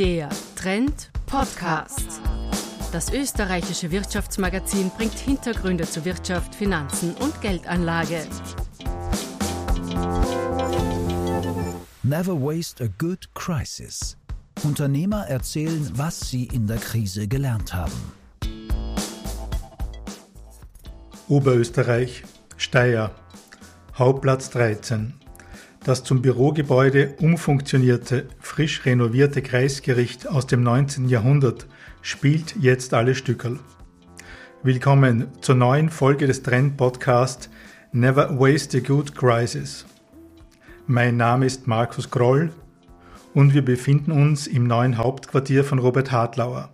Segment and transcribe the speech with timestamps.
[0.00, 2.22] Der Trend Podcast.
[2.90, 8.22] Das österreichische Wirtschaftsmagazin bringt Hintergründe zu Wirtschaft, Finanzen und Geldanlage.
[12.02, 14.16] Never waste a good crisis.
[14.62, 18.12] Unternehmer erzählen, was sie in der Krise gelernt haben.
[21.28, 22.22] Oberösterreich,
[22.56, 23.10] Steyr,
[23.98, 25.12] Hauptplatz 13.
[25.82, 31.08] Das zum Bürogebäude umfunktionierte, frisch renovierte Kreisgericht aus dem 19.
[31.08, 31.66] Jahrhundert
[32.02, 33.58] spielt jetzt alle Stückerl.
[34.62, 37.48] Willkommen zur neuen Folge des Trend-Podcast
[37.92, 39.86] Never Waste a Good Crisis.
[40.86, 42.52] Mein Name ist Markus Groll
[43.32, 46.70] und wir befinden uns im neuen Hauptquartier von Robert Hartlauer,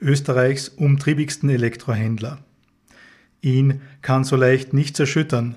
[0.00, 2.38] Österreichs umtriebigsten Elektrohändler.
[3.42, 5.56] Ihn kann so leicht nichts erschüttern,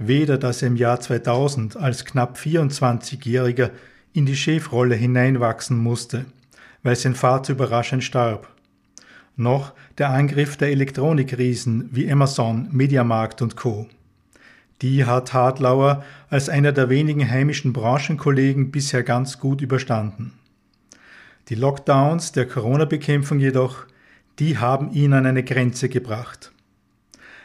[0.00, 3.70] weder dass er im Jahr 2000 als knapp 24-Jähriger
[4.14, 6.24] in die Chefrolle hineinwachsen musste,
[6.82, 8.48] weil sein Vater überraschend starb,
[9.36, 13.86] noch der Angriff der Elektronikriesen wie Amazon, Mediamarkt und Co.
[14.80, 20.32] Die hat Hartlauer als einer der wenigen heimischen Branchenkollegen bisher ganz gut überstanden.
[21.50, 23.84] Die Lockdowns der Corona-Bekämpfung jedoch,
[24.38, 26.52] die haben ihn an eine Grenze gebracht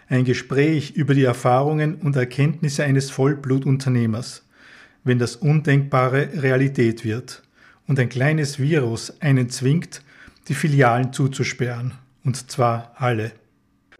[0.08, 4.44] ein Gespräch über die Erfahrungen und Erkenntnisse eines Vollblutunternehmers,
[5.04, 7.44] wenn das Undenkbare Realität wird
[7.88, 10.02] und ein kleines Virus einen zwingt,
[10.48, 13.32] die Filialen zuzusperren, und zwar alle.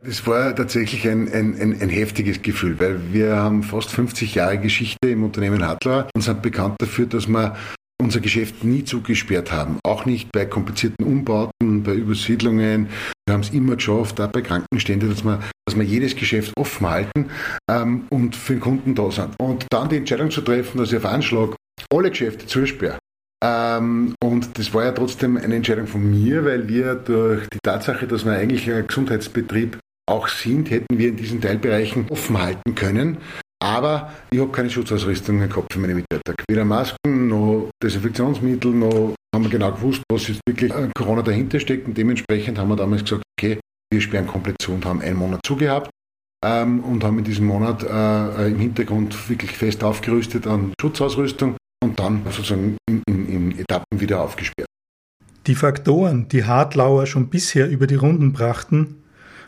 [0.04, 4.60] Es war tatsächlich ein, ein, ein, ein, heftiges Gefühl, weil wir haben fast 50 Jahre
[4.60, 7.56] Geschichte im Unternehmen Hadler und sind bekannt dafür, dass wir
[8.02, 9.80] unser Geschäft nie zugesperrt haben.
[9.84, 12.90] Auch nicht bei komplizierten Umbauten, bei Übersiedlungen.
[13.26, 16.90] Wir haben es immer geschafft, auch bei Krankenständen, dass wir, dass wir jedes Geschäft offen
[16.90, 17.30] halten
[17.70, 19.36] ähm, und für den Kunden da sind.
[19.40, 21.56] Und dann die Entscheidung zu treffen, dass ich auf Anschlag
[21.92, 23.00] alle Geschäfte zusperre.
[23.44, 28.08] Ähm, und das war ja trotzdem eine Entscheidung von mir, weil wir durch die Tatsache,
[28.08, 33.18] dass wir eigentlich ein Gesundheitsbetrieb auch sind, hätten wir in diesen Teilbereichen offen halten können.
[33.66, 36.36] Aber ich habe keine Schutzausrüstung Kopf für meine Mitarbeiter.
[36.48, 41.88] Weder Masken, noch Desinfektionsmittel, noch haben wir genau gewusst, was jetzt wirklich Corona dahinter steckt.
[41.88, 43.60] Und dementsprechend haben wir damals gesagt, okay,
[43.92, 45.90] wir sperren komplett zu und haben einen Monat zugehabt
[46.46, 52.00] ähm, und haben in diesem Monat äh, im Hintergrund wirklich fest aufgerüstet an Schutzausrüstung und
[52.00, 54.68] dann sozusagen in, in, in Etappen wieder aufgesperrt.
[55.48, 59.04] Die Faktoren, die Hartlauer schon bisher über die Runden brachten,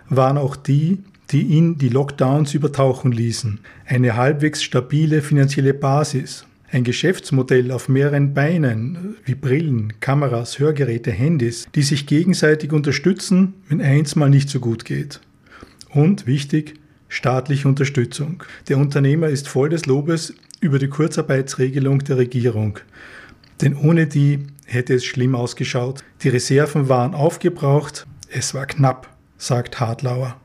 [0.10, 3.60] waren auch die, die ihn die Lockdowns übertauchen ließen.
[3.86, 11.68] Eine halbwegs stabile finanzielle Basis, ein Geschäftsmodell auf mehreren Beinen, wie Brillen, Kameras, Hörgeräte, Handys,
[11.76, 15.22] die sich gegenseitig unterstützen, wenn eins mal nicht so gut geht.
[15.90, 16.76] Und wichtig,
[17.08, 18.44] staatliche Unterstützung.
[18.68, 22.80] Der Unternehmer ist voll des Lobes über die Kurzarbeitsregelung der Regierung.
[23.62, 26.04] Denn ohne die hätte es schlimm ausgeschaut.
[26.22, 30.40] Die Reserven waren aufgebraucht, es war knapp, sagt Hartlauer.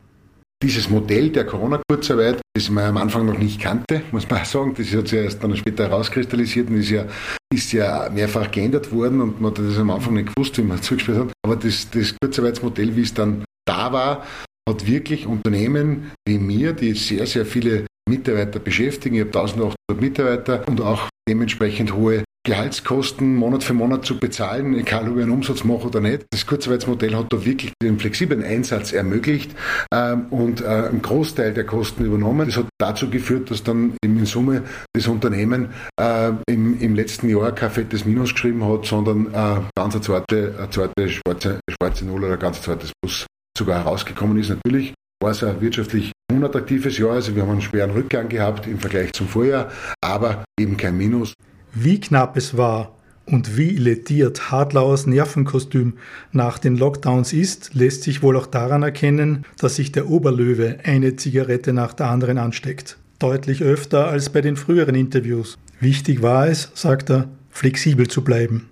[0.63, 4.95] Dieses Modell der Corona-Kurzarbeit, das man am Anfang noch nicht kannte, muss man sagen, das
[4.95, 7.07] hat sich erst dann später herauskristallisiert und ist ja,
[7.53, 10.81] ist ja mehrfach geändert worden und man hat das am Anfang nicht gewusst, wie man
[10.83, 11.33] zugespielt hat.
[11.45, 14.25] Aber das, das Kurzarbeitsmodell, wie es dann da war,
[14.69, 20.69] hat wirklich Unternehmen wie mir, die sehr, sehr viele Mitarbeiter beschäftigen, ich habe 1800 Mitarbeiter
[20.69, 25.63] und auch dementsprechend hohe Gehaltskosten Monat für Monat zu bezahlen, egal ob ich einen Umsatz
[25.63, 26.25] mache oder nicht.
[26.31, 29.53] Das Kurzarbeitsmodell hat da wirklich den flexiblen Einsatz ermöglicht
[29.95, 32.47] ähm, und äh, einen Großteil der Kosten übernommen.
[32.47, 35.69] Das hat dazu geführt, dass dann in Summe das Unternehmen
[36.01, 40.55] äh, im, im, letzten Jahr kein fettes Minus geschrieben hat, sondern äh, ganz eine zweite,
[40.59, 43.25] eine zweite schwarze, schwarze Null oder ein ganz zweites Plus
[43.57, 44.49] sogar herausgekommen ist.
[44.49, 48.81] Natürlich war es ein wirtschaftlich unattraktives Jahr, also wir haben einen schweren Rückgang gehabt im
[48.81, 49.71] Vergleich zum Vorjahr,
[50.01, 51.35] aber eben kein Minus.
[51.75, 55.95] Wie knapp es war und wie lediert Hartlauers Nervenkostüm
[56.31, 61.17] nach den Lockdowns ist, lässt sich wohl auch daran erkennen, dass sich der Oberlöwe eine
[61.17, 62.99] Zigarette nach der anderen ansteckt.
[63.19, 65.57] Deutlich öfter als bei den früheren Interviews.
[65.81, 68.69] Wichtig war es, sagt er, flexibel zu bleiben.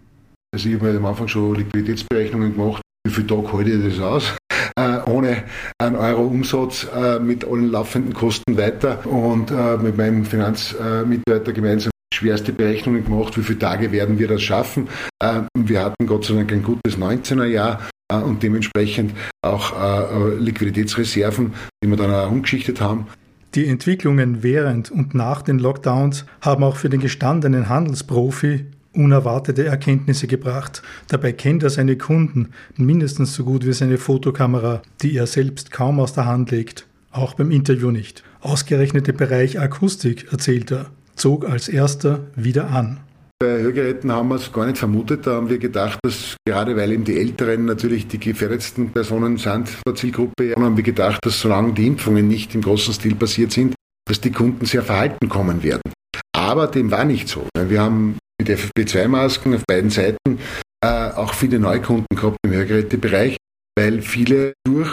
[0.53, 4.37] Also ich habe am Anfang schon Liquiditätsberechnungen gemacht, wie viel Tag halte ich das aus?
[4.79, 5.45] Äh, ohne
[5.79, 11.91] einen Euro Umsatz äh, mit allen laufenden Kosten weiter und äh, mit meinem Finanzmitarbeiter gemeinsam
[12.21, 14.89] schwerste Berechnungen gemacht, wie viele Tage werden wir das schaffen.
[15.23, 17.81] Äh, wir hatten Gott sei Dank ein gutes 19er Jahr
[18.13, 19.13] äh, und dementsprechend
[19.43, 23.07] auch äh, Liquiditätsreserven, die wir dann auch umgeschichtet haben.
[23.55, 30.27] Die Entwicklungen während und nach den Lockdowns haben auch für den gestandenen Handelsprofi unerwartete Erkenntnisse
[30.27, 30.83] gebracht.
[31.09, 36.01] Dabei kennt er seine Kunden mindestens so gut wie seine Fotokamera, die er selbst kaum
[36.01, 36.87] aus der Hand legt.
[37.13, 38.23] Auch beim Interview nicht.
[38.41, 40.91] Ausgerechnet im Bereich Akustik, erzählt er
[41.21, 43.01] zog als erster wieder an.
[43.39, 45.27] bei Hörgeräten haben wir es gar nicht vermutet.
[45.27, 49.69] Da haben wir gedacht, dass gerade weil eben die Älteren natürlich die gefährdetsten Personen sind
[49.87, 53.75] der Zielgruppe, haben wir gedacht, dass solange die Impfungen nicht im großen Stil passiert sind,
[54.09, 55.93] dass die Kunden sehr verhalten kommen werden.
[56.37, 57.47] Aber dem war nicht so.
[57.57, 60.39] Wir haben mit FFP2-Masken auf beiden Seiten
[60.83, 63.37] äh, auch viele Neukunden gehabt im Hörgerätebereich,
[63.79, 64.91] weil viele durch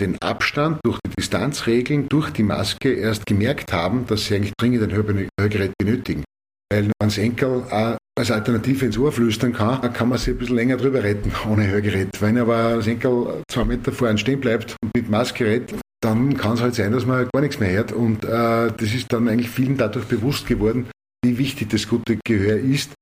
[0.00, 4.82] den Abstand, durch die Distanzregeln, durch die Maske erst gemerkt haben, dass sie eigentlich dringend
[4.82, 6.24] ein Hörgerät benötigen.
[6.72, 10.28] Weil wenn das Enkel auch als Alternative ins Ohr flüstern kann, dann kann man sich
[10.28, 12.20] ein bisschen länger drüber retten ohne Hörgerät.
[12.20, 16.36] Wenn aber das Enkel zwei Meter vor einem stehen bleibt und mit Maske redet, dann
[16.36, 17.92] kann es halt sein, dass man gar nichts mehr hört.
[17.92, 20.86] Und äh, das ist dann eigentlich vielen dadurch bewusst geworden,
[21.24, 22.92] wie wichtig das gute Gehör ist.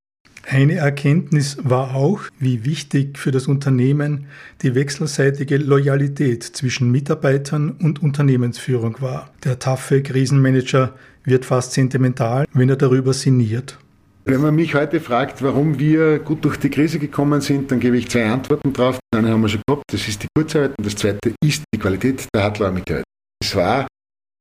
[0.52, 4.26] Eine Erkenntnis war auch, wie wichtig für das Unternehmen
[4.60, 9.30] die wechselseitige Loyalität zwischen Mitarbeitern und Unternehmensführung war.
[9.44, 10.92] Der taffe Krisenmanager
[11.24, 13.78] wird fast sentimental, wenn er darüber sinniert.
[14.26, 17.96] Wenn man mich heute fragt, warum wir gut durch die Krise gekommen sind, dann gebe
[17.96, 18.98] ich zwei Antworten drauf.
[19.16, 22.26] Eine haben wir schon gehabt, das ist die Kurzarbeit und das zweite ist die Qualität
[22.34, 23.04] der Hartlauer Mitarbeiter.
[23.42, 23.86] Es war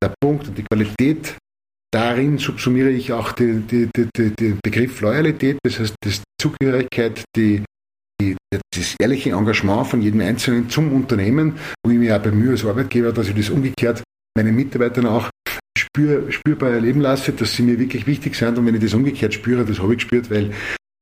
[0.04, 1.38] der Punkt und die Qualität
[1.94, 7.64] Darin subsumiere ich auch den die, die, die, Begriff Loyalität, das heißt die Zugehörigkeit, die,
[8.74, 13.12] das ehrliche Engagement von jedem Einzelnen zum Unternehmen, wo ich mich auch bemühe als Arbeitgeber,
[13.12, 14.04] dass ich das umgekehrt
[14.38, 15.30] meinen Mitarbeitern auch
[15.78, 18.58] spür, spürbar erleben lasse, dass sie mir wirklich wichtig sind.
[18.58, 20.54] Und wenn ich das umgekehrt spüre, das habe ich gespürt, weil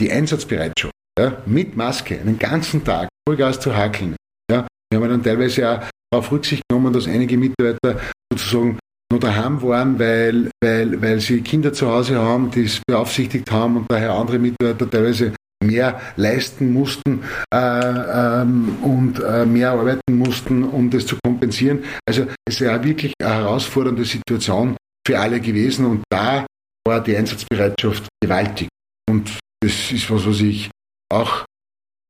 [0.02, 4.16] die Einsatzbereitschaft ja, mit Maske einen ganzen Tag Vollgas zu hakeln,
[4.50, 8.00] ja, wir haben dann teilweise auch darauf Rücksicht genommen, dass einige Mitarbeiter
[8.32, 8.79] sozusagen
[9.12, 13.78] nur daheim waren, weil, weil, weil sie Kinder zu Hause haben, die es beaufsichtigt haben
[13.78, 15.34] und daher andere Mitarbeiter teilweise
[15.64, 17.24] mehr leisten mussten
[17.54, 21.84] äh, ähm, und äh, mehr arbeiten mussten, um das zu kompensieren.
[22.08, 26.46] Also es ist ja wirklich eine herausfordernde Situation für alle gewesen und da
[26.88, 28.70] war die Einsatzbereitschaft gewaltig.
[29.10, 30.70] Und das ist was, was ich
[31.12, 31.46] auch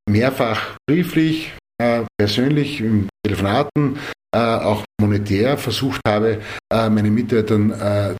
[0.07, 3.97] mehrfach brieflich, äh, persönlich im Telefonaten
[4.37, 6.39] auch monetär versucht habe,
[6.71, 8.15] äh, meinen Mitarbeitern äh,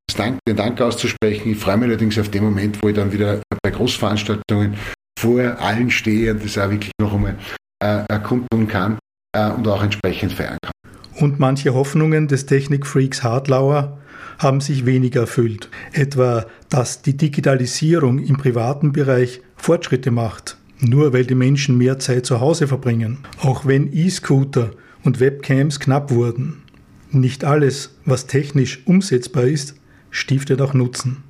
[0.48, 1.52] den Dank auszusprechen.
[1.52, 4.76] Ich freue mich allerdings auf den Moment, wo ich dann wieder bei Großveranstaltungen
[5.20, 7.36] vor allen stehe und das auch wirklich noch einmal
[7.84, 8.98] äh, erkunden kann
[9.36, 10.72] äh, und auch entsprechend feiern kann.
[11.20, 14.00] Und manche Hoffnungen des Technikfreaks Hartlauer
[14.38, 15.70] haben sich weniger erfüllt.
[15.92, 22.26] Etwa, dass die Digitalisierung im privaten Bereich Fortschritte macht, nur weil die Menschen mehr Zeit
[22.26, 23.20] zu Hause verbringen.
[23.42, 24.72] Auch wenn E-Scooter
[25.04, 26.64] und Webcams knapp wurden.
[27.12, 29.76] Nicht alles, was technisch umsetzbar ist,
[30.12, 31.24] stiftet auch Nutzen.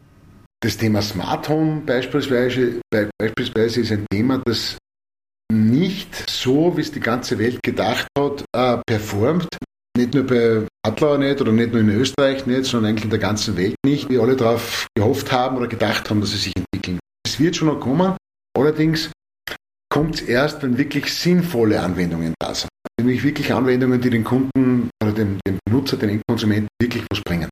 [0.61, 2.81] Das Thema Smart Home beispielsweise,
[3.17, 4.77] beispielsweise ist ein Thema, das
[5.51, 9.47] nicht so, wie es die ganze Welt gedacht hat, äh, performt.
[9.97, 13.19] Nicht nur bei Adler nicht oder nicht nur in Österreich nicht, sondern eigentlich in der
[13.19, 16.99] ganzen Welt nicht, wie alle darauf gehofft haben oder gedacht haben, dass sie sich entwickeln.
[17.25, 18.15] Es wird schon noch kommen.
[18.57, 19.11] Allerdings
[19.89, 22.69] kommt es erst, wenn wirklich sinnvolle Anwendungen da sind.
[22.99, 27.47] Nämlich wirklich Anwendungen, die den Kunden oder dem, dem Benutzer, den Endkonsumenten wirklich was bringen.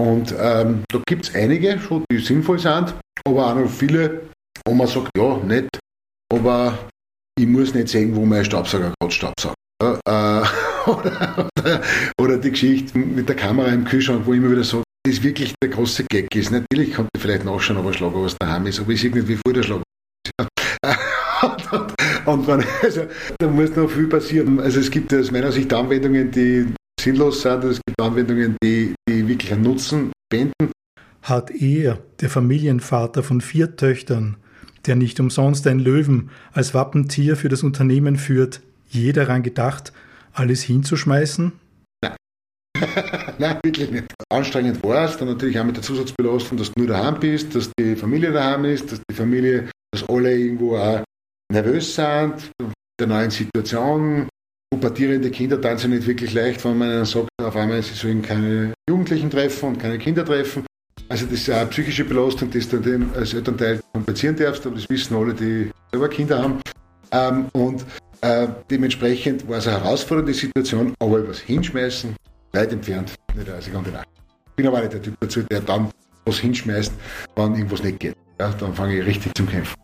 [0.00, 2.94] Und ähm, da gibt es einige, schon, die sinnvoll sind,
[3.26, 4.30] aber auch noch viele,
[4.64, 5.68] wo man sagt, ja, nett,
[6.32, 6.78] aber
[7.36, 9.56] ich muss nicht sehen, wo mein Staubsauger gerade Staubsaugt.
[9.82, 10.46] Ja, äh,
[10.86, 11.82] oder, oder,
[12.20, 15.24] oder, die Geschichte mit der Kamera im Kühlschrank, wo ich immer wieder sage, das ist
[15.24, 16.52] wirklich der große Gag ist.
[16.52, 19.26] Natürlich konnte ich vielleicht nachschauen, ob ein Schlager was daheim ist, aber ich sehe nicht,
[19.26, 19.82] wie voll der Schlager
[20.24, 20.61] ist.
[22.26, 23.06] Und, man, also,
[23.38, 24.60] da muss noch viel passieren.
[24.60, 26.66] Also es gibt aus meiner Sicht Anwendungen, die
[27.00, 30.70] sinnlos sind, es gibt Anwendungen, die, die wirklich einen Nutzen spenden.
[31.22, 34.36] Hat er, der Familienvater von vier Töchtern,
[34.86, 39.92] der nicht umsonst ein Löwen als Wappentier für das Unternehmen führt, je daran gedacht,
[40.32, 41.52] alles hinzuschmeißen?
[42.02, 42.16] Nein.
[43.38, 44.06] Nein, wirklich nicht.
[44.28, 47.70] Anstrengend war es, dann natürlich auch mit der Zusatzbelastung, dass du nur daheim bist, dass
[47.78, 51.02] die Familie daheim ist, dass die Familie, dass alle irgendwo auch
[51.52, 52.50] nervös sind,
[52.98, 54.28] der neuen Situation.
[54.72, 58.72] Pubertierende Kinder tanzen nicht wirklich leicht, wenn man ihnen sagt, auf einmal sie sollen keine
[58.88, 60.64] Jugendlichen treffen und keine Kinder treffen.
[61.08, 65.14] Also das ist eine psychische Belastung, die du als Elternteil kompensieren darfst, aber das wissen
[65.14, 66.60] alle, die selber Kinder haben.
[67.10, 67.84] Ähm, und
[68.22, 72.16] äh, dementsprechend war es eine herausfordernde Situation, aber über das Hinschmeißen
[72.52, 74.08] weit entfernt, nicht als ich Nacht.
[74.48, 75.90] Ich bin aber nicht der Typ dazu, der dann
[76.24, 76.92] was hinschmeißt,
[77.36, 78.16] wenn irgendwas nicht geht.
[78.40, 79.81] Ja, dann fange ich richtig zum Kämpfen.